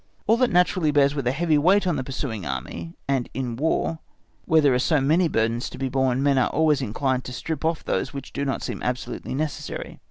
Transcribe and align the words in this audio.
All 0.25 0.35
that 0.37 0.49
naturally 0.49 0.89
bears 0.89 1.13
with 1.13 1.27
a 1.27 1.31
heavy 1.31 1.59
weight 1.59 1.85
on 1.85 1.95
the 1.95 2.03
pursuing 2.03 2.43
Army, 2.43 2.95
and 3.07 3.29
in 3.35 3.55
War, 3.55 3.99
where 4.45 4.59
there 4.59 4.73
are 4.73 4.79
so 4.79 4.99
many 4.99 5.27
burdens 5.27 5.69
to 5.69 5.77
be 5.77 5.89
borne, 5.89 6.23
men 6.23 6.39
are 6.39 6.49
always 6.49 6.81
inclined 6.81 7.23
to 7.25 7.31
strip 7.33 7.63
off 7.63 7.85
those 7.85 8.11
which 8.11 8.33
do 8.33 8.43
not 8.43 8.63
seem 8.63 8.81
absolutely 8.81 9.35
necessary. 9.35 9.99